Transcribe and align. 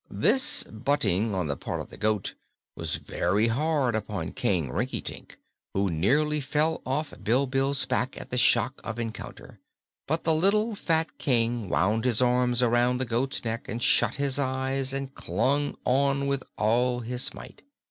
This 0.09 0.63
butting 0.63 1.35
on 1.35 1.45
the 1.45 1.55
part 1.55 1.79
of 1.79 1.91
the 1.91 1.95
goat 1.97 2.33
was 2.75 2.95
very 2.95 3.49
hard 3.49 3.93
upon 3.93 4.31
King 4.31 4.71
Rinkitink, 4.71 5.37
who 5.75 5.89
nearly 5.91 6.39
fell 6.41 6.81
off 6.87 7.13
Bilbil's 7.23 7.85
back 7.85 8.19
at 8.19 8.31
the 8.31 8.37
shock 8.39 8.81
of 8.83 8.97
encounter; 8.97 9.59
but 10.07 10.23
the 10.23 10.33
little 10.33 10.73
fat 10.73 11.19
King 11.19 11.69
wound 11.69 12.05
his 12.05 12.19
arms 12.19 12.63
around 12.63 12.97
the 12.97 13.05
goat's 13.05 13.45
neck 13.45 13.69
and 13.69 13.83
shut 13.83 14.15
his 14.15 14.39
eyes 14.39 14.91
and 14.91 15.13
clung 15.13 15.77
on 15.85 16.25
with 16.25 16.41
all 16.57 17.01
his 17.01 17.31
might. 17.35 17.61